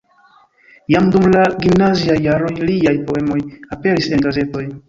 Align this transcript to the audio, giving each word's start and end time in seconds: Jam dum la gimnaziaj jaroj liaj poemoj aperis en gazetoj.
Jam 0.95 1.11
dum 1.15 1.27
la 1.35 1.43
gimnaziaj 1.65 2.17
jaroj 2.25 2.51
liaj 2.71 2.95
poemoj 3.11 3.39
aperis 3.77 4.13
en 4.19 4.29
gazetoj. 4.29 4.69